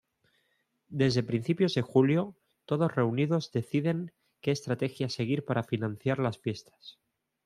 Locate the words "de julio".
1.75-2.35